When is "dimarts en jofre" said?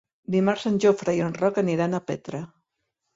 0.35-1.13